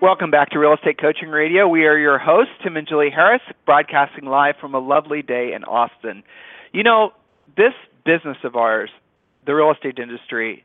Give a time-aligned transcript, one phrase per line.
[0.00, 1.66] Welcome back to Real Estate Coaching Radio.
[1.66, 5.64] We are your hosts, Tim and Julie Harris, broadcasting live from a lovely day in
[5.64, 6.22] Austin.
[6.72, 7.10] You know,
[7.56, 7.72] this
[8.04, 8.90] business of ours,
[9.44, 10.64] the real estate industry,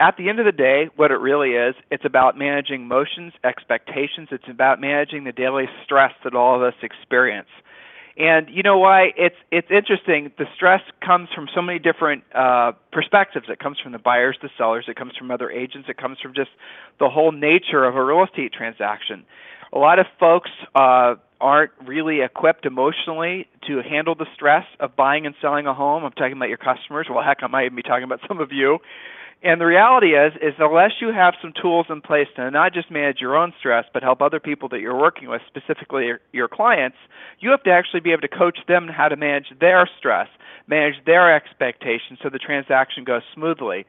[0.00, 4.28] at the end of the day, what it really is, it's about managing motions, expectations.
[4.30, 7.48] It's about managing the daily stress that all of us experience.
[8.18, 9.12] And you know why?
[9.16, 10.32] It's it's interesting.
[10.38, 13.46] The stress comes from so many different uh, perspectives.
[13.50, 14.86] It comes from the buyers, the sellers.
[14.88, 15.88] It comes from other agents.
[15.90, 16.50] It comes from just
[16.98, 19.24] the whole nature of a real estate transaction.
[19.72, 25.26] A lot of folks uh, aren't really equipped emotionally to handle the stress of buying
[25.26, 26.04] and selling a home.
[26.04, 27.08] I'm talking about your customers.
[27.10, 28.78] Well, heck, I might even be talking about some of you.
[29.42, 32.90] And the reality is, is unless you have some tools in place to not just
[32.90, 36.48] manage your own stress, but help other people that you're working with, specifically your, your
[36.48, 36.96] clients,
[37.40, 40.28] you have to actually be able to coach them how to manage their stress,
[40.66, 43.84] manage their expectations, so the transaction goes smoothly.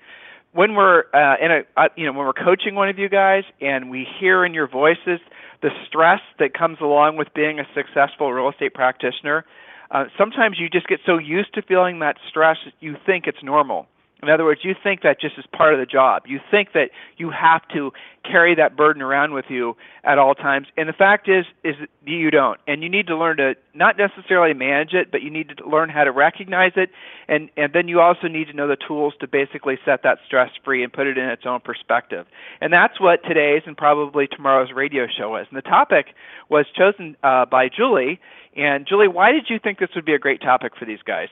[0.52, 3.44] When we're uh, in a, uh, you know, when we're coaching one of you guys,
[3.61, 5.20] and we hear in your voices
[5.61, 9.45] the stress that comes along with being a successful real estate practitioner,
[9.92, 13.42] uh, sometimes you just get so used to feeling that stress, that you think it's
[13.42, 13.88] normal
[14.23, 16.23] in other words, you think that just is part of the job.
[16.26, 17.92] You think that you have to
[18.23, 20.68] carry that burden around with you at all times.
[20.76, 22.60] And the fact is is you don't.
[22.68, 25.90] And you need to learn to not necessarily manage it, but you need to learn
[25.90, 26.90] how to recognize it
[27.28, 30.52] and and then you also need to know the tools to basically set that stress
[30.64, 32.26] free and put it in its own perspective.
[32.61, 35.48] And that's what today's and probably tomorrow's radio show is.
[35.49, 36.08] And the topic
[36.49, 38.20] was chosen uh, by Julie.
[38.55, 41.30] And Julie, why did you think this would be a great topic for these guys?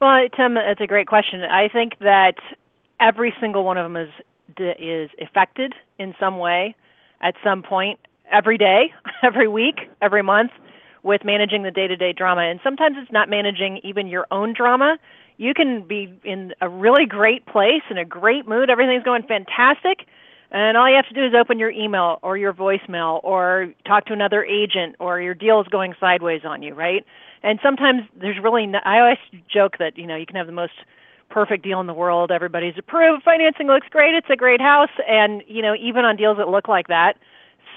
[0.00, 1.42] Well, Tim, it's a great question.
[1.42, 2.36] I think that
[3.00, 4.10] every single one of them is
[4.58, 6.74] is affected in some way
[7.20, 7.98] at some point
[8.30, 8.92] every day,
[9.22, 10.52] every week, every month
[11.02, 12.42] with managing the day-to-day drama.
[12.42, 14.98] And sometimes it's not managing even your own drama.
[15.36, 20.06] You can be in a really great place, in a great mood, everything's going fantastic,
[20.50, 24.06] and all you have to do is open your email or your voicemail or talk
[24.06, 27.04] to another agent or your deal is going sideways on you, right?
[27.42, 29.18] and sometimes there's really no, I always
[29.52, 30.72] joke that you know you can have the most
[31.30, 32.30] perfect deal in the world.
[32.30, 33.22] Everybody's approved.
[33.22, 34.14] Financing looks great.
[34.14, 34.90] It's a great house.
[35.08, 37.16] And you know even on deals that look like that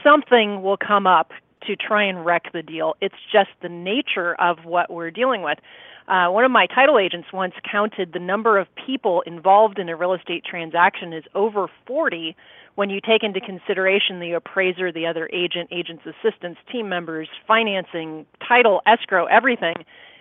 [0.03, 1.31] something will come up
[1.67, 2.95] to try and wreck the deal.
[3.01, 5.59] It's just the nature of what we're dealing with.
[6.07, 9.95] Uh, one of my title agents once counted the number of people involved in a
[9.95, 12.35] real estate transaction is over 40
[12.75, 18.25] when you take into consideration the appraiser, the other agent, agent's assistants, team members, financing,
[18.47, 19.75] title, escrow, everything.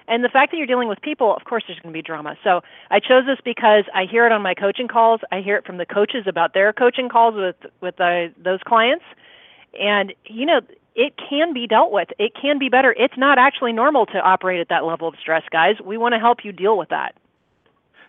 [0.09, 2.37] And the fact that you're dealing with people, of course, there's going to be drama.
[2.43, 5.21] So I chose this because I hear it on my coaching calls.
[5.31, 9.05] I hear it from the coaches about their coaching calls with with uh, those clients,
[9.81, 10.61] and you know
[10.97, 12.09] it can be dealt with.
[12.19, 12.93] It can be better.
[12.99, 15.77] It's not actually normal to operate at that level of stress, guys.
[15.85, 17.15] We want to help you deal with that.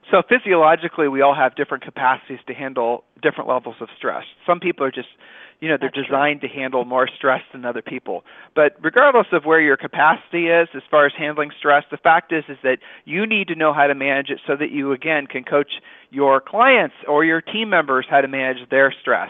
[0.09, 4.25] So physiologically, we all have different capacities to handle different levels of stress.
[4.45, 5.09] Some people are just,
[5.59, 6.49] you know, they're That's designed true.
[6.49, 8.25] to handle more stress than other people.
[8.55, 12.43] But regardless of where your capacity is as far as handling stress, the fact is
[12.49, 15.43] is that you need to know how to manage it so that you again can
[15.43, 15.73] coach
[16.09, 19.29] your clients or your team members how to manage their stress.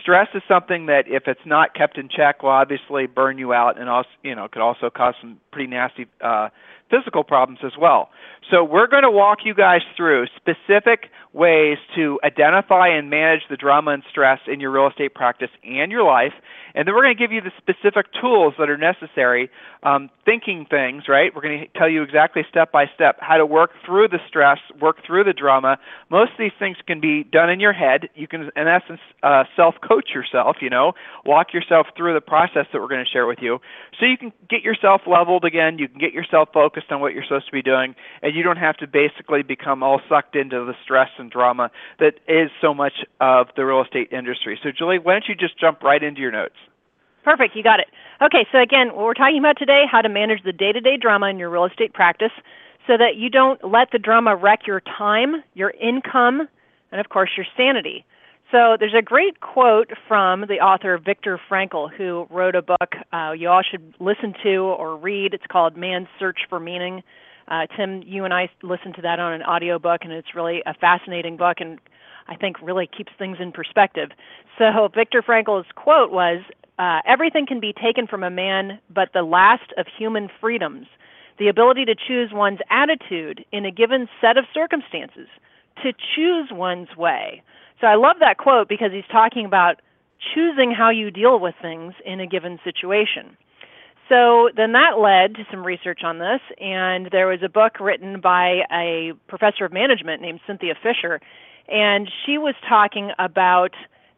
[0.00, 3.78] Stress is something that if it's not kept in check will obviously burn you out
[3.78, 6.48] and also, you know, could also cause some pretty nasty uh
[6.90, 8.10] physical problems as well.
[8.50, 13.56] So we're going to walk you guys through specific ways to identify and manage the
[13.56, 16.32] drama and stress in your real estate practice and your life.
[16.74, 19.48] And then we're going to give you the specific tools that are necessary,
[19.84, 21.34] um, thinking things, right?
[21.34, 24.58] We're going to tell you exactly step by step how to work through the stress,
[24.80, 25.78] work through the drama.
[26.10, 28.08] Most of these things can be done in your head.
[28.14, 30.92] You can, in essence, uh, self coach yourself, you know,
[31.24, 33.60] walk yourself through the process that we're going to share with you.
[33.98, 37.22] So you can get yourself leveled again, you can get yourself focused on what you're
[37.22, 40.74] supposed to be doing, and you don't have to basically become all sucked into the
[40.82, 44.58] stress and drama that is so much of the real estate industry.
[44.62, 46.56] So, Julie, why don't you just jump right into your notes?
[47.24, 47.86] Perfect, you got it.
[48.20, 51.38] Okay, so again, what we're talking about today, how to manage the day-to-day drama in
[51.38, 52.32] your real estate practice
[52.86, 56.46] so that you don't let the drama wreck your time, your income,
[56.92, 58.04] and of course your sanity.
[58.54, 63.32] So there's a great quote from the author Viktor Frankl, who wrote a book uh,
[63.32, 65.34] you all should listen to or read.
[65.34, 67.02] It's called Man's Search for Meaning.
[67.48, 70.74] Uh, Tim, you and I listened to that on an audiobook, and it's really a
[70.74, 71.80] fascinating book, and
[72.28, 74.10] I think really keeps things in perspective.
[74.56, 76.40] So Viktor Frankl's quote was,
[76.78, 80.86] uh, everything can be taken from a man but the last of human freedoms,
[81.40, 85.26] the ability to choose one's attitude in a given set of circumstances,
[85.82, 87.42] to choose one's way.
[87.84, 89.82] So I love that quote because he's talking about
[90.34, 93.36] choosing how you deal with things in a given situation.
[94.08, 98.22] So then that led to some research on this, and there was a book written
[98.22, 101.20] by a professor of management named Cynthia Fisher,
[101.68, 103.72] and she was talking about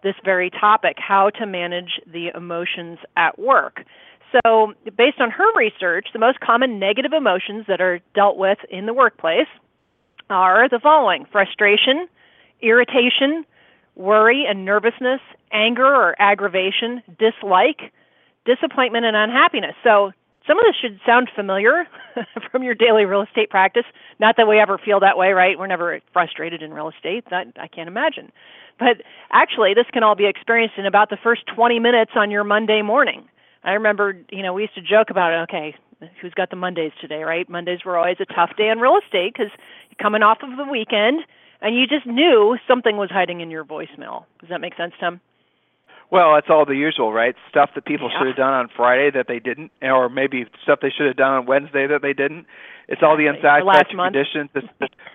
[0.05, 3.83] this very topic how to manage the emotions at work.
[4.31, 8.87] So, based on her research, the most common negative emotions that are dealt with in
[8.87, 9.49] the workplace
[10.31, 12.07] are the following frustration,
[12.63, 13.45] irritation,
[13.97, 15.21] worry and nervousness,
[15.53, 17.93] anger or aggravation, dislike,
[18.45, 19.75] disappointment, and unhappiness.
[19.83, 20.13] So,
[20.47, 21.87] some of this should sound familiar
[22.53, 23.83] from your daily real estate practice.
[24.21, 25.59] Not that we ever feel that way, right?
[25.59, 27.25] We're never frustrated in real estate.
[27.31, 28.31] That I can't imagine.
[28.79, 29.03] But
[29.33, 32.83] actually, this can all be experienced in about the first 20 minutes on your Monday
[32.83, 33.29] morning.
[33.65, 35.43] I remember, you know, we used to joke about it.
[35.51, 35.75] Okay,
[36.21, 37.49] who's got the Mondays today, right?
[37.49, 39.51] Mondays were always a tough day in real estate because
[39.91, 41.23] you're coming off of the weekend
[41.61, 44.25] and you just knew something was hiding in your voicemail.
[44.41, 45.21] Does that make sense, Tim?
[46.11, 47.35] Well, it's all the usual, right?
[47.51, 48.21] Stuff that people yeah.
[48.21, 51.33] should have done on Friday that they didn't, or maybe stuff they should have done
[51.33, 52.47] on Wednesday that they didn't.
[52.89, 54.51] It's all the unsatisfactory conditions.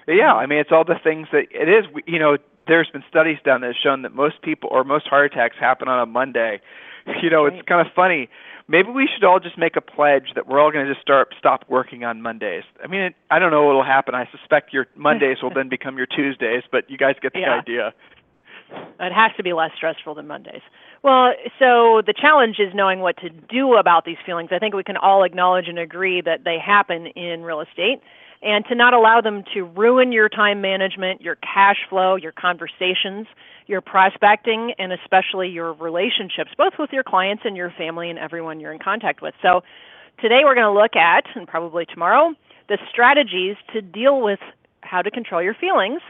[0.08, 1.86] yeah, I mean, it's all the things that it is.
[2.06, 5.32] You know, there's been studies done that have shown that most people or most heart
[5.32, 6.62] attacks happen on a Monday.
[7.24, 8.30] You know, it's kind of funny.
[8.72, 11.36] Maybe we should all just make a pledge that we're all going to just start
[11.38, 12.64] stop working on Mondays.
[12.82, 14.16] I mean, it, I don't know what will happen.
[14.16, 17.60] I suspect your Mondays will then become your Tuesdays, but you guys get the yeah.
[17.60, 17.94] idea.
[19.02, 20.62] It has to be less stressful than Mondays.
[21.04, 24.52] Well, so the challenge is knowing what to do about these feelings.
[24.54, 28.02] I think we can all acknowledge and agree that they happen in real estate
[28.44, 33.28] and to not allow them to ruin your time management, your cash flow, your conversations,
[33.68, 38.60] your prospecting, and especially your relationships, both with your clients and your family and everyone
[38.60, 39.34] you're in contact with.
[39.42, 39.62] So
[40.20, 42.34] today we're going to look at, and probably tomorrow,
[42.68, 44.40] the strategies to deal with
[44.82, 46.02] how to control your feelings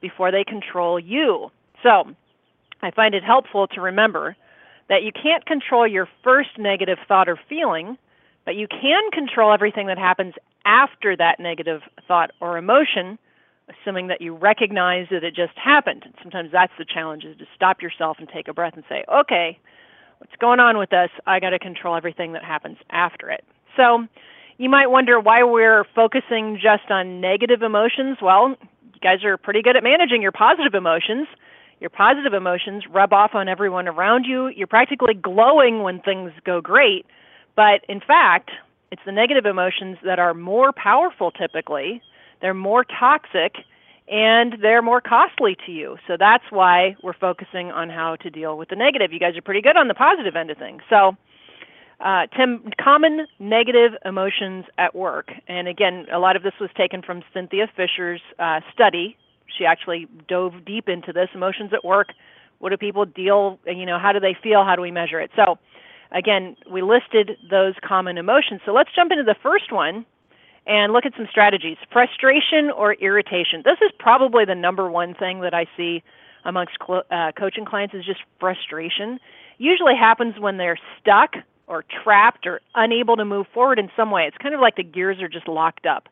[0.00, 1.50] before they control you.
[1.82, 2.04] So
[2.82, 4.36] I find it helpful to remember
[4.88, 7.98] that you can't control your first negative thought or feeling,
[8.44, 10.34] but you can control everything that happens
[10.66, 13.18] after that negative thought or emotion,
[13.70, 16.02] assuming that you recognize that it just happened.
[16.04, 19.04] And sometimes that's the challenge is to stop yourself and take a breath and say,
[19.12, 19.58] okay,
[20.18, 21.10] what's going on with this?
[21.26, 23.44] I got to control everything that happens after it.
[23.76, 24.06] So
[24.58, 28.18] you might wonder why we're focusing just on negative emotions.
[28.22, 31.28] Well, you guys are pretty good at managing your positive emotions.
[31.80, 34.48] Your positive emotions rub off on everyone around you.
[34.48, 37.04] You're practically glowing when things go great.
[37.54, 38.50] But in fact,
[38.90, 42.02] it's the negative emotions that are more powerful typically,
[42.40, 43.56] they're more toxic,
[44.08, 45.96] and they're more costly to you.
[46.06, 49.12] So that's why we're focusing on how to deal with the negative.
[49.12, 50.82] You guys are pretty good on the positive end of things.
[50.88, 51.16] So,
[51.98, 55.32] uh, Tim, common negative emotions at work.
[55.48, 59.16] And again, a lot of this was taken from Cynthia Fisher's uh, study.
[59.58, 62.08] She actually dove deep into this emotions at work.
[62.58, 64.64] What do people deal, you know, how do they feel?
[64.64, 65.30] How do we measure it?
[65.34, 65.58] So,
[66.12, 68.60] Again, we listed those common emotions.
[68.64, 70.06] So let's jump into the first one
[70.66, 71.76] and look at some strategies.
[71.92, 73.62] Frustration or irritation.
[73.64, 76.02] This is probably the number one thing that I see
[76.44, 79.18] amongst cl- uh, coaching clients is just frustration.
[79.58, 81.34] Usually happens when they're stuck
[81.66, 84.24] or trapped or unable to move forward in some way.
[84.26, 86.08] It's kind of like the gears are just locked up.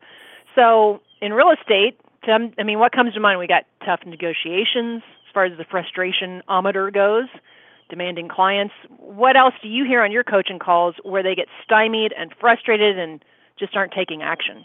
[0.54, 3.38] So in real estate, I mean, what comes to mind?
[3.38, 7.28] We got tough negotiations as far as the frustration ometer goes
[7.94, 8.74] demanding clients.
[8.98, 12.98] What else do you hear on your coaching calls where they get stymied and frustrated
[12.98, 13.24] and
[13.56, 14.64] just aren't taking action?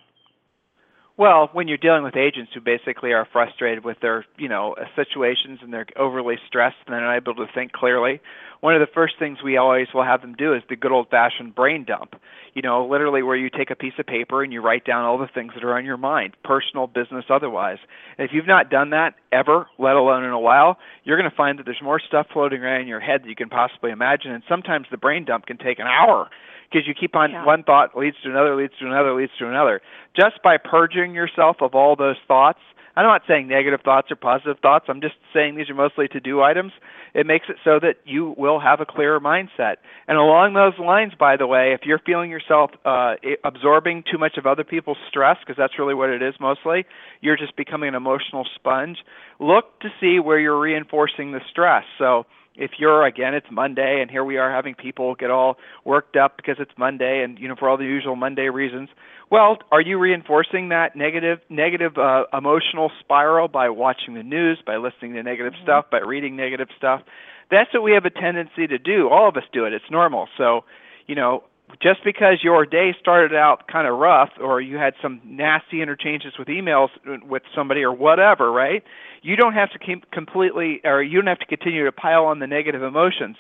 [1.19, 4.85] Well, when you're dealing with agents who basically are frustrated with their, you know, uh,
[4.95, 8.21] situations and they're overly stressed and they're not able to think clearly,
[8.61, 11.53] one of the first things we always will have them do is the good old-fashioned
[11.53, 12.15] brain dump.
[12.53, 15.17] You know, literally where you take a piece of paper and you write down all
[15.17, 17.79] the things that are on your mind, personal, business, otherwise.
[18.17, 21.35] And if you've not done that ever, let alone in a while, you're going to
[21.35, 24.31] find that there's more stuff floating around in your head than you can possibly imagine.
[24.31, 26.29] And sometimes the brain dump can take an hour
[26.69, 27.45] because you keep on yeah.
[27.45, 29.81] one thought leads to another, leads to another, leads to another.
[30.15, 32.59] Just by purging yourself of all those thoughts,
[32.95, 34.85] I'm not saying negative thoughts or positive thoughts.
[34.89, 36.73] I'm just saying these are mostly to do items.
[37.13, 39.77] It makes it so that you will have a clearer mindset.
[40.07, 44.37] And along those lines, by the way, if you're feeling yourself uh, absorbing too much
[44.37, 46.85] of other people's stress, because that's really what it is mostly,
[47.21, 48.97] you're just becoming an emotional sponge,
[49.39, 51.85] look to see where you're reinforcing the stress.
[51.97, 52.25] So
[52.55, 56.37] if you're again it's monday and here we are having people get all worked up
[56.37, 58.89] because it's monday and you know for all the usual monday reasons
[59.29, 64.77] well are you reinforcing that negative negative uh, emotional spiral by watching the news by
[64.77, 65.63] listening to negative mm-hmm.
[65.63, 67.01] stuff by reading negative stuff
[67.49, 69.09] that's what we have a tendency to do.
[69.09, 69.73] All of us do it.
[69.73, 70.27] It's normal.
[70.37, 70.61] So,
[71.07, 71.43] you know,
[71.81, 76.33] just because your day started out kind of rough or you had some nasty interchanges
[76.37, 76.89] with emails
[77.23, 78.83] with somebody or whatever, right?
[79.21, 82.39] You don't have to keep completely or you don't have to continue to pile on
[82.39, 83.37] the negative emotions.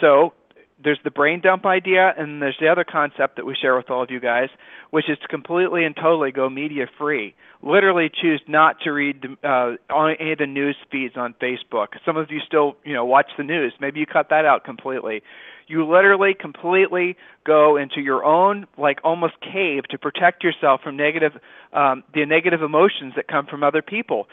[0.00, 0.34] So
[0.82, 4.02] there's the brain dump idea and there's the other concept that we share with all
[4.02, 4.48] of you guys,
[4.90, 7.34] which is to completely and totally go media free.
[7.62, 9.72] Literally choose not to read uh,
[10.18, 11.88] any of the news feeds on Facebook.
[12.06, 13.74] Some of you still, you know, watch the news.
[13.80, 15.22] Maybe you cut that out completely
[15.70, 21.32] you literally completely go into your own like almost cave to protect yourself from negative
[21.72, 24.26] um, the negative emotions that come from other people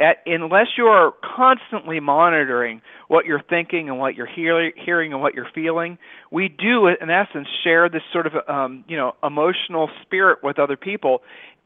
[0.00, 5.20] At, unless you are constantly monitoring what you're thinking and what you're hear, hearing and
[5.20, 5.98] what you're feeling,
[6.30, 10.76] we do, in essence, share this sort of um, you know emotional spirit with other
[10.76, 11.14] people.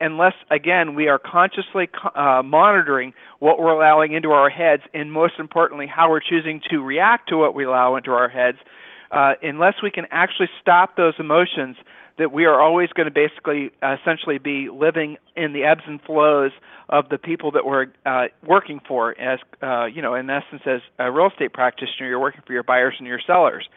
[0.01, 1.87] Unless, again, we are consciously
[2.17, 6.77] uh, monitoring what we're allowing into our heads, and most importantly, how we're choosing to
[6.83, 8.59] react to what we allow into our heads,
[9.13, 11.77] uh, unless we can actually stop those emotions,
[12.19, 16.01] that we are always going to basically uh, essentially be living in the ebbs and
[16.03, 16.51] flows
[16.89, 20.81] of the people that we're uh, working for as uh, you know in essence as
[20.99, 23.69] a real estate practitioner you're working for your buyers and your sellers.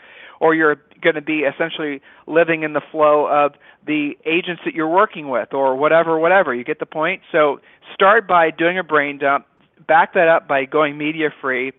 [0.41, 3.53] Or you're going to be essentially living in the flow of
[3.87, 6.53] the agents that you're working with or whatever whatever.
[6.53, 7.21] You get the point?
[7.31, 7.61] So
[7.93, 9.45] start by doing a brain dump
[9.87, 11.71] back that up by going media free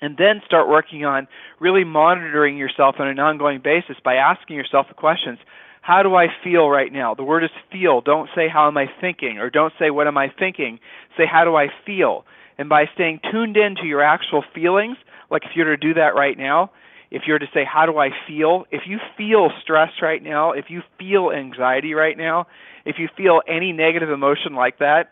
[0.00, 1.28] and then start working on
[1.60, 5.38] really monitoring yourself on an ongoing basis by asking yourself the questions
[5.84, 7.12] how do I feel right now?
[7.14, 8.00] The word is feel.
[8.00, 10.80] Don't say how am I thinking or don't say what am I thinking.
[11.14, 12.24] Say how do I feel?
[12.56, 14.96] And by staying tuned in to your actual feelings,
[15.30, 16.70] like if you were to do that right now,
[17.10, 18.64] if you were to say how do I feel?
[18.70, 22.46] If you feel stress right now, if you feel anxiety right now,
[22.86, 25.10] if you feel any negative emotion like that,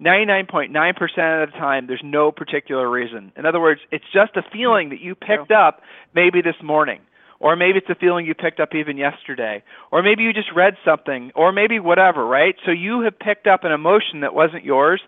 [0.00, 3.32] 99.9% of the time, there's no particular reason.
[3.36, 5.82] In other words, it's just a feeling that you picked up
[6.14, 7.00] maybe this morning,
[7.38, 10.74] or maybe it's a feeling you picked up even yesterday, or maybe you just read
[10.84, 12.54] something, or maybe whatever, right?
[12.64, 15.02] So you have picked up an emotion that wasn't yours,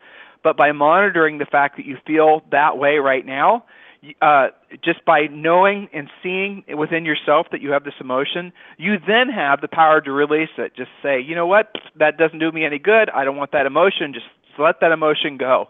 [0.45, 3.65] but by monitoring the fact that you feel that way right now,
[4.21, 4.49] uh,
[4.85, 9.61] just by knowing and seeing within yourself that you have this emotion, you then have
[9.61, 10.75] the power to release it.
[10.77, 13.09] Just say, you know what, that doesn't do me any good.
[13.11, 14.13] I don't want that emotion.
[14.13, 15.69] Just so let that emotion go.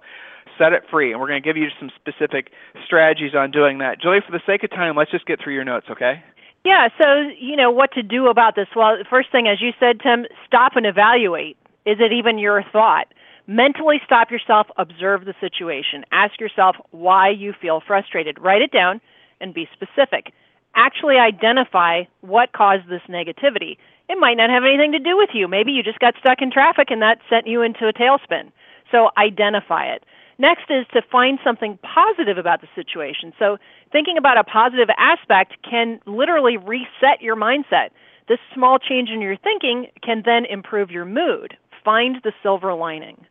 [0.58, 1.12] Set it free.
[1.12, 2.50] And we're going to give you some specific
[2.84, 4.00] strategies on doing that.
[4.00, 6.22] Julie, for the sake of time, let's just get through your notes, okay?
[6.64, 8.68] Yeah, so, you know, what to do about this?
[8.76, 11.56] Well, the first thing, as you said, Tim, stop and evaluate.
[11.84, 13.06] Is it even your thought?
[13.48, 16.04] Mentally stop yourself, observe the situation.
[16.12, 18.38] Ask yourself why you feel frustrated.
[18.40, 19.00] Write it down
[19.40, 20.32] and be specific.
[20.76, 23.76] Actually identify what caused this negativity.
[24.08, 25.48] It might not have anything to do with you.
[25.48, 28.52] Maybe you just got stuck in traffic and that sent you into a tailspin.
[28.92, 30.04] So identify it.
[30.38, 33.32] Next is to find something positive about the situation.
[33.38, 33.58] So
[33.90, 37.90] thinking about a positive aspect can literally reset your mindset.
[38.28, 41.56] This small change in your thinking can then improve your mood.
[41.84, 43.26] Find the silver lining.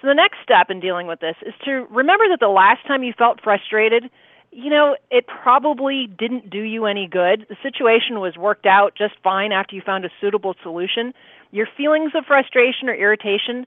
[0.00, 3.02] So the next step in dealing with this is to remember that the last time
[3.02, 4.10] you felt frustrated,
[4.52, 7.46] you know, it probably didn't do you any good.
[7.48, 11.12] The situation was worked out just fine after you found a suitable solution.
[11.50, 13.66] Your feelings of frustration or irritation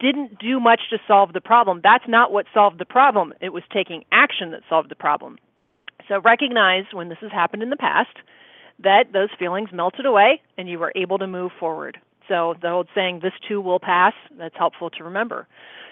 [0.00, 1.80] didn't do much to solve the problem.
[1.82, 3.32] That's not what solved the problem.
[3.40, 5.38] It was taking action that solved the problem.
[6.08, 8.16] So recognize when this has happened in the past
[8.82, 11.98] that those feelings melted away and you were able to move forward.
[12.28, 15.46] So the old saying, this too will pass, that's helpful to remember.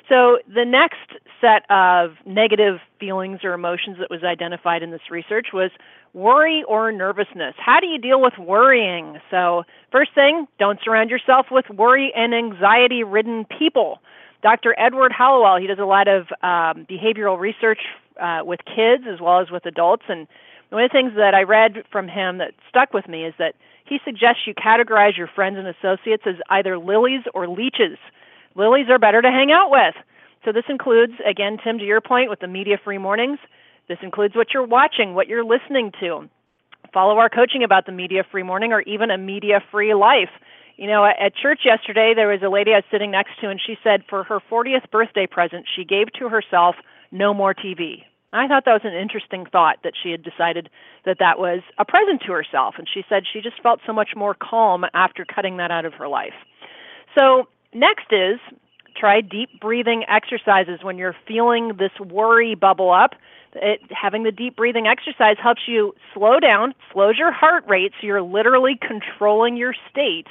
[0.08, 5.48] So the next set of negative feelings or emotions that was identified in this research
[5.52, 5.70] was
[6.14, 7.54] worry or nervousness.
[7.58, 9.18] How do you deal with worrying?
[9.30, 13.98] So first thing, don't surround yourself with worry and anxiety ridden people.
[14.42, 14.74] Dr.
[14.78, 17.80] Edward Hallowell, he does a lot of um, behavioral research
[18.20, 20.04] uh, with kids as well as with adults.
[20.08, 20.26] And
[20.70, 23.54] one of the things that I read from him that stuck with me is that
[23.84, 27.98] he suggests you categorize your friends and associates as either lilies or leeches.
[28.54, 29.94] Lilies are better to hang out with.
[30.44, 33.38] So this includes, again, Tim, to your point with the media free mornings,
[33.88, 36.28] this includes what you're watching, what you're listening to.
[36.92, 40.30] Follow our coaching about the media free morning or even a media free life.
[40.76, 43.60] You know, at church yesterday, there was a lady I was sitting next to, and
[43.64, 46.76] she said for her 40th birthday present, she gave to herself
[47.10, 48.02] no more TV.
[48.32, 50.68] I thought that was an interesting thought that she had decided
[51.04, 52.74] that that was a present to herself.
[52.78, 55.94] And she said she just felt so much more calm after cutting that out of
[55.94, 56.34] her life.
[57.16, 58.40] So, next is
[59.04, 63.11] try deep breathing exercises when you're feeling this worry bubble up.
[63.52, 68.06] It, having the deep breathing exercise helps you slow down, slows your heart rate, so
[68.06, 70.28] you're literally controlling your state.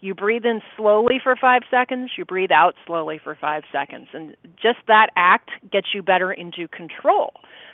[0.00, 4.06] You breathe in slowly for five seconds, you breathe out slowly for five seconds.
[4.12, 7.32] And just that act gets you better into control.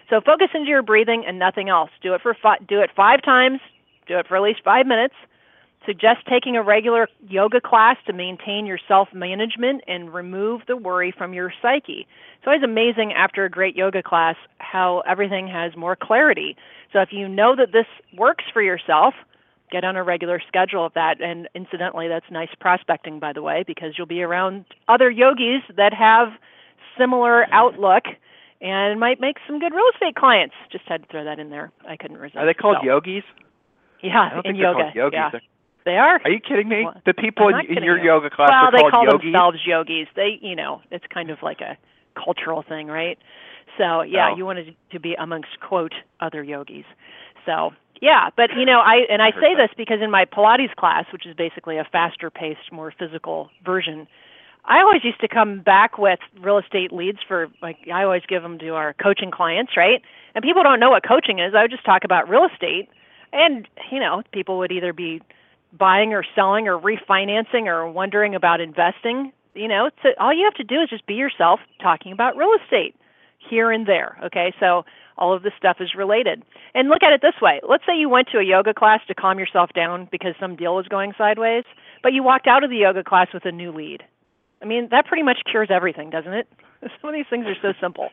[0.09, 1.91] So focus into your breathing and nothing else.
[2.03, 3.61] Do it for fi- do it 5 times,
[4.07, 5.15] do it for at least 5 minutes.
[5.89, 11.15] Suggest taking a regular yoga class to maintain your self management and remove the worry
[11.17, 12.07] from your psyche.
[12.37, 16.59] It's always amazing after a great yoga class how everything has more clarity.
[16.93, 19.15] So if you know that this works for yourself,
[19.71, 21.23] get on a regular schedule of that.
[21.23, 25.95] And incidentally, that's nice prospecting, by the way, because you'll be around other yogis that
[25.95, 26.29] have
[26.99, 28.05] similar outlook
[28.61, 30.55] and might make some good real estate clients.
[30.71, 31.73] Just had to throw that in there.
[31.89, 32.37] I couldn't resist.
[32.37, 32.87] Are they called so.
[32.87, 33.25] yogis?
[34.03, 34.91] Yeah, in yoga.
[34.93, 35.19] they're yogis.
[35.33, 35.41] Yeah.
[35.89, 36.21] They are.
[36.23, 36.85] Are you kidding me?
[36.85, 38.05] Well, the people in, not in kidding your you.
[38.13, 39.23] yoga class well, are they called call yogis.
[39.33, 40.07] themselves yogis.
[40.15, 41.79] They, you know, it's kind of like a
[42.15, 43.17] cultural thing, right?
[43.79, 44.37] So yeah, Oh.
[44.37, 46.85] you wanted to be amongst quote other yogis.
[47.47, 51.07] So yeah, but you know, I and I say this because in my Pilates class,
[51.11, 54.07] which is basically a faster paced, more physical version,
[54.67, 58.43] I always used to come back with real estate leads for like I always give
[58.43, 60.03] them to our coaching clients, right?
[60.35, 61.55] And people don't know what coaching is.
[61.57, 62.91] I would just talk about real estate,
[63.33, 65.23] and you know, people would either be
[65.73, 69.33] buying or selling or refinancing or wondering about investing.
[69.55, 72.53] You know, so all you have to do is just be yourself talking about real
[72.63, 72.95] estate
[73.39, 74.19] here and there.
[74.25, 74.85] Okay, so
[75.17, 76.45] all of this stuff is related.
[76.75, 79.15] And look at it this way let's say you went to a yoga class to
[79.15, 81.65] calm yourself down because some deal was going sideways,
[82.03, 84.05] but you walked out of the yoga class with a new lead.
[84.63, 86.49] I mean, that pretty much cures everything, doesn't it?
[87.01, 88.11] Some of these things are so simple.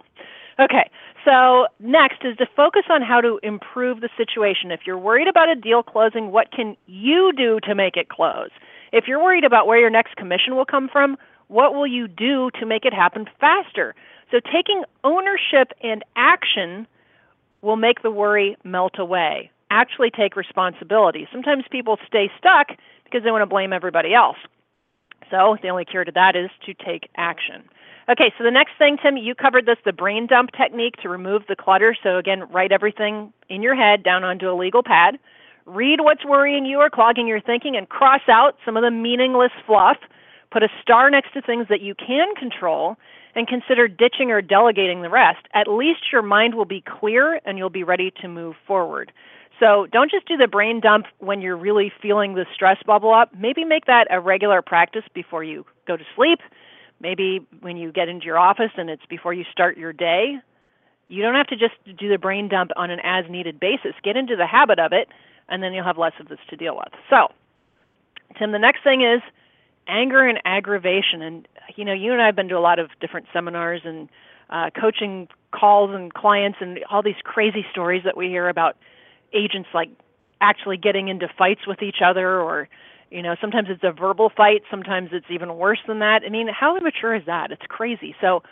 [0.57, 0.89] Okay,
[1.25, 4.71] so next is to focus on how to improve the situation.
[4.71, 8.51] If you're worried about a deal closing, what can you do to make it close?
[8.93, 12.49] If you're worried about where your next commission will come from, what will you do
[12.59, 13.95] to make it happen faster?
[14.31, 16.87] So taking ownership and action
[17.61, 19.51] will make the worry melt away.
[19.69, 21.27] Actually take responsibility.
[21.31, 22.67] Sometimes people stay stuck
[23.03, 24.37] because they want to blame everybody else.
[25.29, 27.67] So the only cure to that is to take action.
[28.07, 31.43] Okay, so the next thing, Tim, you covered this the brain dump technique to remove
[31.47, 31.97] the clutter.
[32.03, 35.17] So again, write everything in your head down onto a legal pad.
[35.65, 39.51] Read what's worrying you or clogging your thinking and cross out some of the meaningless
[39.65, 39.97] fluff.
[40.51, 42.95] Put a star next to things that you can control
[43.33, 45.47] and consider ditching or delegating the rest.
[45.55, 49.11] At least your mind will be clear and you'll be ready to move forward.
[49.59, 53.33] So don't just do the brain dump when you're really feeling the stress bubble up.
[53.35, 56.39] Maybe make that a regular practice before you go to sleep.
[56.99, 60.37] Maybe when you get into your office and it's before you start your day.
[61.07, 63.93] You don't have to just do the brain dump on an as needed basis.
[64.03, 65.07] Get into the habit of it,
[65.47, 66.93] and then you'll have less of this to deal with.
[67.09, 67.27] So,
[68.39, 69.21] Tim, the next thing is
[69.87, 71.21] anger and aggravation.
[71.21, 74.09] And, you know, you and I have been to a lot of different seminars and
[74.49, 78.77] uh, coaching calls and clients and all these crazy stories that we hear about
[79.33, 79.89] agents like
[80.41, 82.67] actually getting into fights with each other or
[83.11, 86.21] you know sometimes it's a verbal fight sometimes it's even worse than that.
[86.25, 87.51] I mean how immature is that?
[87.51, 88.15] It's crazy.
[88.21, 88.43] So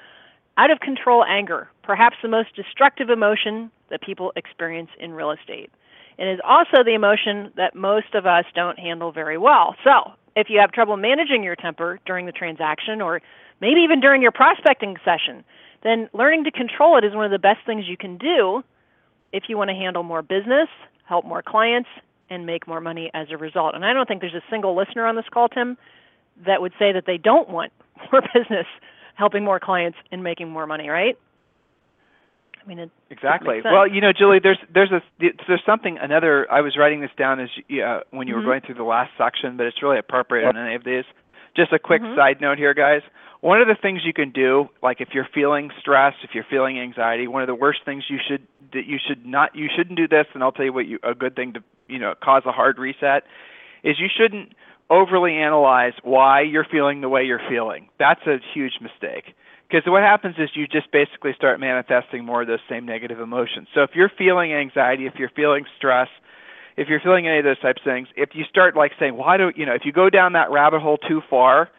[0.57, 5.71] out of control anger perhaps the most destructive emotion that people experience in real estate.
[6.17, 9.75] And is also the emotion that most of us don't handle very well.
[9.83, 13.21] So if you have trouble managing your temper during the transaction or
[13.61, 15.43] maybe even during your prospecting session
[15.83, 18.63] then learning to control it is one of the best things you can do
[19.33, 20.69] if you want to handle more business,
[21.05, 21.89] help more clients,
[22.33, 23.75] and make more money as a result.
[23.75, 25.77] And I don't think there's a single listener on this call, Tim,
[26.45, 27.71] that would say that they don't want
[28.11, 28.65] more business,
[29.15, 31.17] helping more clients, and making more money, right?
[32.61, 33.61] I mean, Exactly.
[33.63, 36.47] Well, you know, Julie, there's there's a there's something another.
[36.51, 38.45] I was writing this down as uh, when you were Mhm.
[38.45, 41.03] going through the last section, but it's really appropriate on any of these.
[41.55, 42.15] Just a quick Mhm.
[42.15, 43.01] side note here, guys.
[43.41, 46.79] One of the things you can do, like if you're feeling stress, if you're feeling
[46.79, 50.07] anxiety, one of the worst things you should that you should not you shouldn't do
[50.07, 52.51] this, and I'll tell you what you a good thing to you know cause a
[52.51, 53.25] hard reset
[53.83, 54.53] is you shouldn't
[54.89, 57.89] overly analyze why you're feeling the way you're feeling.
[57.97, 59.33] That's a huge mistake.
[59.69, 63.67] Because what happens is you just basically start manifesting more of those same negative emotions.
[63.73, 66.09] So if you're feeling anxiety, if you're feeling stress,
[66.77, 69.37] if you're feeling any of those types of things, if you start like saying, why
[69.37, 71.69] do you know, if you go down that rabbit hole too far,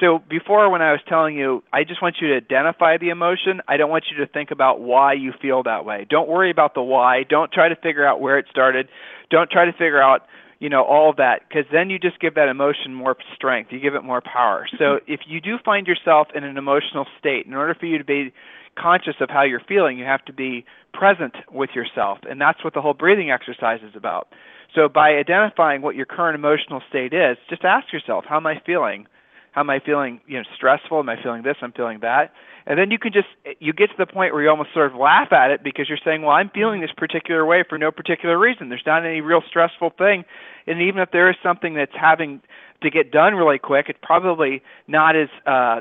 [0.00, 3.60] so before when I was telling you, I just want you to identify the emotion.
[3.68, 6.06] I don't want you to think about why you feel that way.
[6.08, 7.24] Don't worry about the why.
[7.28, 8.88] Don't try to figure out where it started.
[9.30, 10.22] Don't try to figure out,
[10.60, 13.70] you know, all of that because then you just give that emotion more strength.
[13.70, 14.66] You give it more power.
[14.78, 15.12] So mm-hmm.
[15.12, 18.32] if you do find yourself in an emotional state, in order for you to be
[18.78, 22.18] conscious of how you're feeling, you have to be present with yourself.
[22.28, 24.28] And that's what the whole breathing exercise is about.
[24.74, 28.60] So by identifying what your current emotional state is, just ask yourself, how am I
[28.64, 29.06] feeling?
[29.52, 30.98] How am I feeling, you know, stressful?
[30.98, 31.56] Am I feeling this?
[31.62, 32.32] I'm feeling that.
[32.66, 33.28] And then you can just
[33.60, 35.98] you get to the point where you almost sort of laugh at it because you're
[36.04, 38.68] saying, "Well, I'm feeling this particular way for no particular reason.
[38.68, 40.24] There's not any real stressful thing."
[40.66, 42.40] And even if there is something that's having
[42.82, 45.80] to get done really quick, it's probably not as uh,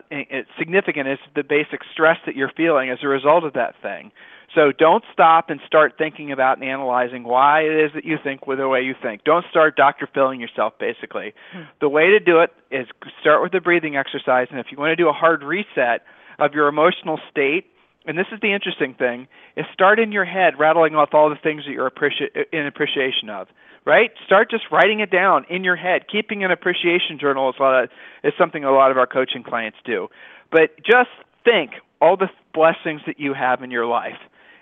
[0.57, 4.11] significant as the basic stress that you're feeling as a result of that thing.
[4.53, 8.47] So don't stop and start thinking about and analyzing why it is that you think
[8.47, 9.23] with the way you think.
[9.23, 10.09] Don't start Dr.
[10.13, 11.33] Filling yourself, basically.
[11.53, 11.63] Hmm.
[11.79, 12.87] The way to do it is
[13.21, 16.03] start with a breathing exercise, and if you want to do a hard reset
[16.39, 17.67] of your emotional state,
[18.05, 21.35] and this is the interesting thing, is start in your head rattling off all the
[21.41, 23.47] things that you're appreci- in appreciation of.
[23.83, 24.11] Right?
[24.25, 26.03] Start just writing it down in your head.
[26.11, 27.89] Keeping an appreciation journal is, a lot of,
[28.23, 30.07] is something a lot of our coaching clients do.
[30.51, 31.09] But just
[31.43, 34.19] think all the blessings that you have in your life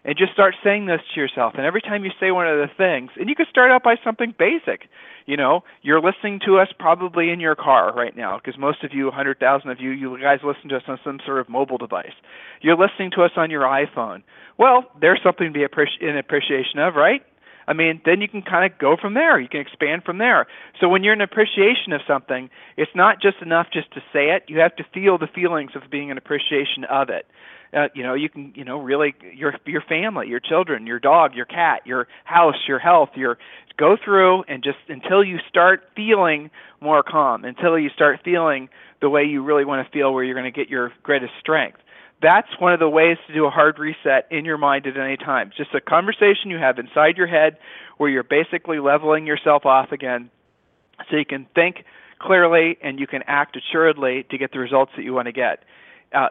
[0.09, 1.53] and just start saying this to yourself.
[1.55, 3.93] And every time you say one of the things, and you can start out by
[4.03, 4.89] something basic.
[5.27, 8.91] You know, you're listening to us probably in your car right now, because most of
[8.91, 12.13] you, 100,000 of you, you guys listen to us on some sort of mobile device.
[12.59, 14.23] You're listening to us on your iPhone.
[14.57, 17.21] Well, there's something to be in appreciation of, right?
[17.67, 19.39] I mean, then you can kind of go from there.
[19.39, 20.47] You can expand from there.
[20.81, 24.45] So when you're in appreciation of something, it's not just enough just to say it.
[24.47, 27.27] You have to feel the feelings of being an appreciation of it.
[27.71, 31.35] Uh, you know, you can, you know, really your your family, your children, your dog,
[31.35, 33.37] your cat, your house, your health, your
[33.77, 36.49] go through and just until you start feeling
[36.81, 38.69] more calm, until you start feeling
[39.01, 41.79] the way you really want to feel where you're going to get your greatest strength
[42.21, 45.17] that's one of the ways to do a hard reset in your mind at any
[45.17, 45.51] time.
[45.55, 47.57] Just a conversation you have inside your head
[47.97, 50.29] where you're basically leveling yourself off again
[51.09, 51.85] so you can think
[52.19, 55.63] clearly and you can act assuredly to get the results that you want to get.
[56.13, 56.29] Uh,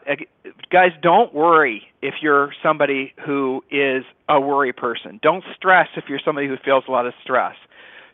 [0.71, 5.21] guys, don't worry if you're somebody who is a worry person.
[5.23, 7.55] Don't stress if you're somebody who feels a lot of stress.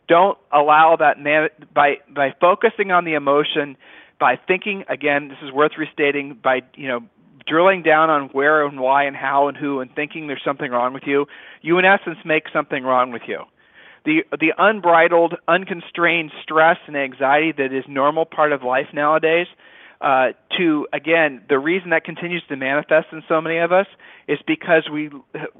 [0.07, 3.77] Don't allow that man- by by focusing on the emotion,
[4.19, 5.29] by thinking again.
[5.29, 6.35] This is worth restating.
[6.35, 7.01] By you know
[7.47, 10.93] drilling down on where and why and how and who and thinking there's something wrong
[10.93, 11.27] with you,
[11.61, 13.43] you in essence make something wrong with you.
[14.05, 19.47] The the unbridled, unconstrained stress and anxiety that is normal part of life nowadays,
[20.01, 23.87] uh, to again the reason that continues to manifest in so many of us
[24.27, 25.09] is because we,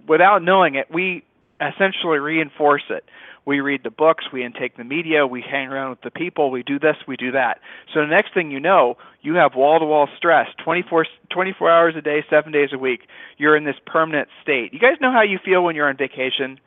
[0.08, 1.24] without knowing it, we
[1.62, 3.06] essentially reinforce it
[3.46, 6.64] we read the books, we intake the media, we hang around with the people, we
[6.64, 7.60] do this, we do that.
[7.94, 11.96] So the next thing you know, you have wall to wall stress 24, 24 hours
[11.96, 13.02] a day, seven days a week.
[13.38, 14.74] You're in this permanent state.
[14.74, 16.60] You guys know how you feel when you're on vacation,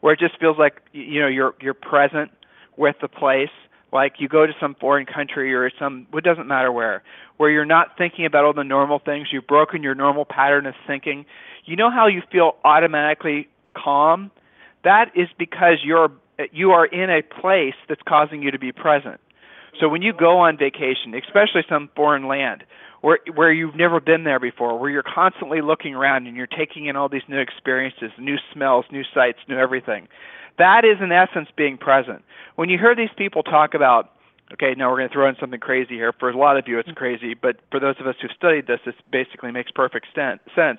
[0.00, 2.30] where it just feels like you know you're you're present
[2.76, 3.48] with the place.
[3.96, 7.02] Like you go to some foreign country or some, it doesn't matter where,
[7.38, 9.28] where you're not thinking about all the normal things.
[9.32, 11.24] You've broken your normal pattern of thinking.
[11.64, 14.30] You know how you feel automatically calm?
[14.84, 16.10] That is because you're
[16.52, 19.18] you are in a place that's causing you to be present.
[19.80, 22.64] So when you go on vacation, especially some foreign land,
[23.00, 26.84] where where you've never been there before, where you're constantly looking around and you're taking
[26.84, 30.08] in all these new experiences, new smells, new sights, new everything.
[30.58, 32.22] That is in essence being present.
[32.56, 34.12] When you hear these people talk about
[34.52, 36.12] okay, now we're going to throw in something crazy here.
[36.18, 38.78] For a lot of you, it's crazy, but for those of us who've studied this,
[38.86, 40.78] this basically makes perfect sense.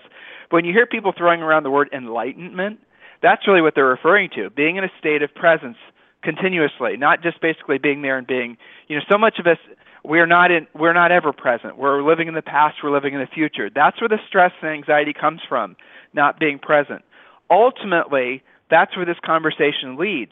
[0.49, 2.79] When you hear people throwing around the word enlightenment,
[3.21, 5.77] that's really what they're referring to, being in a state of presence
[6.23, 9.57] continuously, not just basically being there and being, you know, so much of us
[10.03, 11.77] we're not in we're not ever present.
[11.77, 13.69] We're living in the past, we're living in the future.
[13.73, 15.75] That's where the stress and anxiety comes from,
[16.13, 17.01] not being present.
[17.49, 20.32] Ultimately, that's where this conversation leads.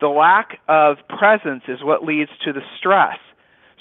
[0.00, 3.18] The lack of presence is what leads to the stress.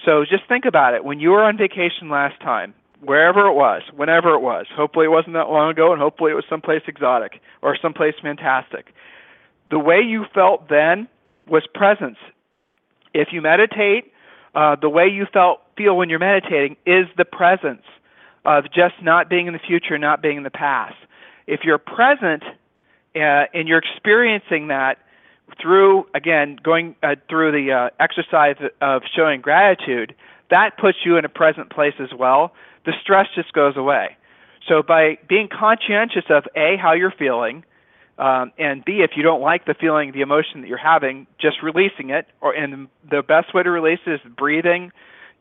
[0.05, 1.03] So just think about it.
[1.03, 4.65] When you were on vacation last time, wherever it was, whenever it was.
[4.75, 8.93] Hopefully it wasn't that long ago, and hopefully it was someplace exotic or someplace fantastic.
[9.69, 11.07] The way you felt then
[11.47, 12.17] was presence.
[13.13, 14.11] If you meditate,
[14.55, 17.83] uh, the way you felt feel when you're meditating is the presence
[18.45, 20.95] of just not being in the future, not being in the past.
[21.45, 22.43] If you're present
[23.17, 24.99] uh, and you're experiencing that
[25.61, 30.15] through again going uh, through the uh, exercise of showing gratitude,
[30.49, 32.53] that puts you in a present place as well
[32.87, 34.17] the stress just goes away.
[34.67, 37.63] So by being conscientious of A, how you're feeling,
[38.17, 41.61] um, and B, if you don't like the feeling, the emotion that you're having, just
[41.61, 42.27] releasing it.
[42.41, 44.91] Or and the best way to release it is breathing.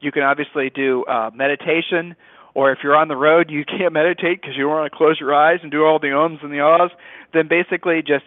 [0.00, 2.16] You can obviously do uh, meditation,
[2.56, 5.34] or if you're on the road, you can't meditate because you want to close your
[5.34, 6.90] eyes and do all the ums and the ahs.
[7.34, 8.24] Then basically, just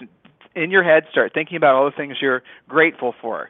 [0.56, 3.50] in your head, start thinking about all the things you're grateful for.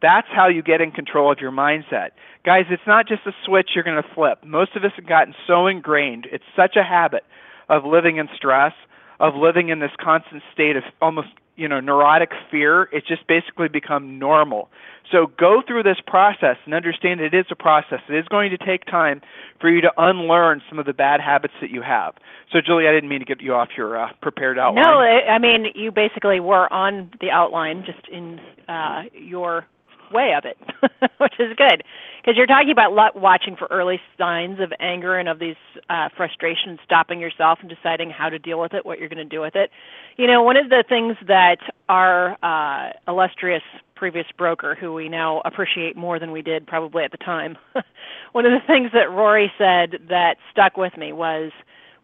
[0.00, 2.10] That's how you get in control of your mindset.
[2.46, 4.44] Guys, it's not just a switch you're going to flip.
[4.44, 6.28] Most of us have gotten so ingrained.
[6.30, 7.24] It's such a habit
[7.68, 8.72] of living in stress,
[9.18, 12.88] of living in this constant state of almost, you know, neurotic fear.
[12.92, 14.70] It's just basically become normal.
[15.10, 18.00] So go through this process and understand it is a process.
[18.08, 19.20] It is going to take time
[19.60, 22.14] for you to unlearn some of the bad habits that you have.
[22.52, 24.84] So, Julie, I didn't mean to get you off your uh, prepared outline.
[24.84, 29.66] No, I mean you basically were on the outline, just in uh, your
[30.12, 30.58] way of it,
[31.18, 31.82] which is good.
[32.20, 35.56] because you're talking about watching for early signs of anger and of these
[35.88, 39.24] uh, frustrations, stopping yourself and deciding how to deal with it, what you're going to
[39.24, 39.70] do with it.
[40.16, 43.62] You know, one of the things that our uh, illustrious
[43.94, 47.56] previous broker, who we now appreciate more than we did probably at the time,
[48.32, 51.52] one of the things that Rory said that stuck with me was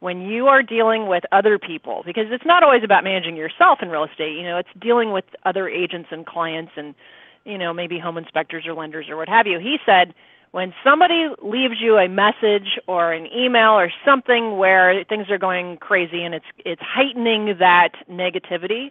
[0.01, 3.89] when you are dealing with other people, because it's not always about managing yourself in
[3.89, 6.95] real estate, you know, it's dealing with other agents and clients and
[7.47, 9.59] you know, maybe home inspectors or lenders or what have you.
[9.59, 10.15] He said
[10.51, 15.77] when somebody leaves you a message or an email or something where things are going
[15.79, 18.91] crazy and it's it's heightening that negativity,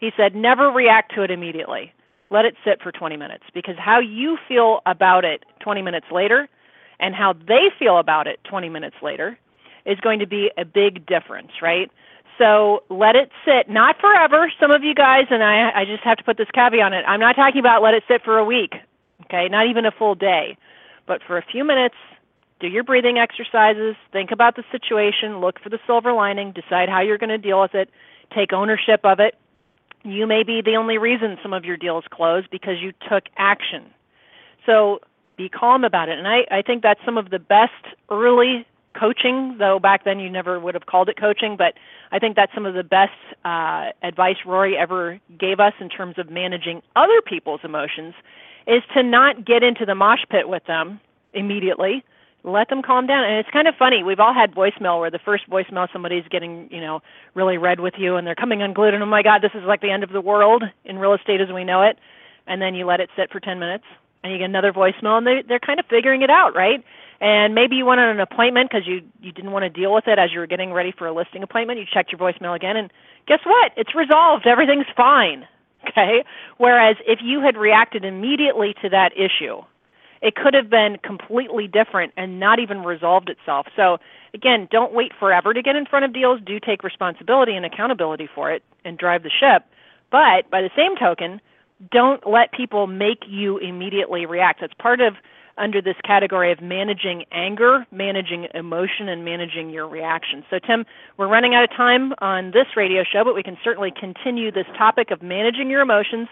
[0.00, 1.92] he said never react to it immediately.
[2.30, 6.48] Let it sit for 20 minutes because how you feel about it 20 minutes later
[6.98, 9.38] and how they feel about it 20 minutes later
[9.84, 11.90] is going to be a big difference, right?
[12.38, 14.52] So let it sit, not forever.
[14.60, 17.04] Some of you guys, and I, I just have to put this caveat on it.
[17.06, 18.74] I'm not talking about let it sit for a week,
[19.24, 20.56] okay, not even a full day,
[21.06, 21.94] but for a few minutes.
[22.60, 27.00] Do your breathing exercises, think about the situation, look for the silver lining, decide how
[27.00, 27.90] you're going to deal with it,
[28.34, 29.34] take ownership of it.
[30.04, 33.84] You may be the only reason some of your deals close because you took action.
[34.64, 35.00] So
[35.36, 36.18] be calm about it.
[36.18, 37.72] And I, I think that's some of the best
[38.10, 38.66] early
[38.98, 41.74] coaching, though back then you never would have called it coaching, but
[42.10, 43.12] I think that's some of the best
[43.44, 48.14] uh, advice Rory ever gave us in terms of managing other people's emotions
[48.66, 51.00] is to not get into the mosh pit with them
[51.32, 52.04] immediately.
[52.42, 53.24] Let them calm down.
[53.24, 54.02] And it's kind of funny.
[54.02, 57.00] We've all had voicemail where the first voicemail somebody's getting, you know,
[57.34, 59.80] really red with you and they're coming unglued and oh my god, this is like
[59.80, 61.98] the end of the world in real estate as we know it.
[62.46, 63.84] And then you let it sit for 10 minutes
[64.22, 66.84] and you get another voicemail and they they're kind of figuring it out, right?
[67.20, 70.06] and maybe you went on an appointment because you you didn't want to deal with
[70.06, 71.78] it as you were getting ready for a listing appointment.
[71.78, 72.92] You checked your voicemail again, and
[73.26, 73.72] guess what?
[73.76, 74.46] It's resolved.
[74.46, 75.46] Everything's fine.
[75.88, 76.24] Okay.
[76.56, 79.62] Whereas if you had reacted immediately to that issue,
[80.20, 83.68] it could have been completely different and not even resolved itself.
[83.76, 83.98] So
[84.34, 86.40] again, don't wait forever to get in front of deals.
[86.44, 89.62] Do take responsibility and accountability for it and drive the ship.
[90.10, 91.40] But by the same token,
[91.90, 94.60] don't let people make you immediately react.
[94.60, 95.14] That's part of
[95.58, 100.44] under this category of managing anger, managing emotion, and managing your reaction.
[100.50, 100.84] So, Tim,
[101.16, 104.66] we're running out of time on this radio show, but we can certainly continue this
[104.76, 106.28] topic of managing your emotions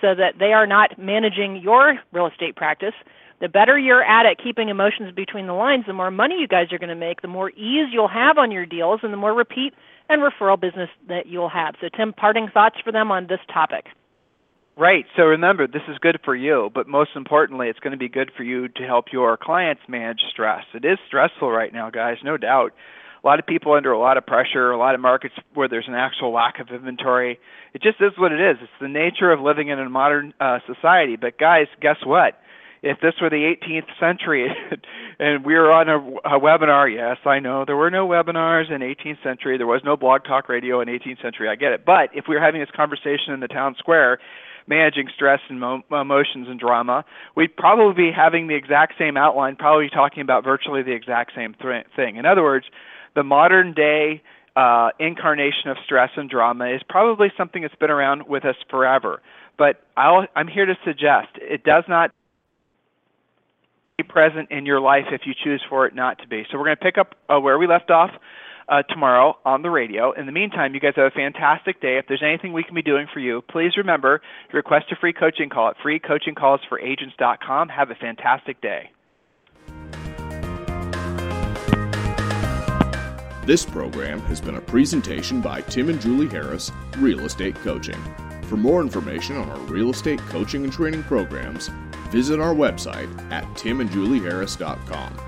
[0.00, 2.94] so that they are not managing your real estate practice.
[3.40, 6.72] The better you're at at keeping emotions between the lines, the more money you guys
[6.72, 9.34] are going to make, the more ease you'll have on your deals, and the more
[9.34, 9.74] repeat
[10.08, 11.74] and referral business that you'll have.
[11.80, 13.86] So, Tim, parting thoughts for them on this topic.
[14.78, 15.06] Right.
[15.16, 18.30] So remember, this is good for you, but most importantly, it's going to be good
[18.36, 20.62] for you to help your clients manage stress.
[20.72, 22.72] It is stressful right now, guys, no doubt.
[23.24, 25.88] A lot of people under a lot of pressure, a lot of markets where there's
[25.88, 27.40] an actual lack of inventory.
[27.74, 28.58] It just is what it is.
[28.62, 31.16] It's the nature of living in a modern uh, society.
[31.16, 32.38] But guys, guess what?
[32.80, 34.46] If this were the 18th century
[35.18, 38.82] and we were on a, a webinar, yes, I know there were no webinars in
[38.82, 39.58] 18th century.
[39.58, 41.48] There was no blog talk radio in 18th century.
[41.48, 41.84] I get it.
[41.84, 44.20] But if we were having this conversation in the town square,
[44.68, 47.04] managing stress and mo- emotions and drama,
[47.34, 51.54] we'd probably be having the exact same outline, probably talking about virtually the exact same
[51.60, 52.16] th- thing.
[52.16, 52.66] In other words,
[53.14, 54.22] the modern day
[54.54, 59.22] uh, incarnation of stress and drama is probably something that's been around with us forever.
[59.56, 62.12] But I'll, I'm here to suggest it does not
[63.96, 66.44] be present in your life if you choose for it not to be.
[66.50, 68.10] So we're going to pick up uh, where we left off
[68.68, 70.12] uh, tomorrow on the radio.
[70.12, 71.98] In the meantime, you guys have a fantastic day.
[71.98, 75.12] If there's anything we can be doing for you, please remember to request a free
[75.12, 77.68] coaching call at freecoachingcallsforagents.com.
[77.68, 78.90] Have a fantastic day.
[83.48, 87.96] This program has been a presentation by Tim and Julie Harris, Real Estate Coaching.
[88.42, 91.68] For more information on our real estate coaching and training programs,
[92.10, 95.27] visit our website at timandjulieharris.com.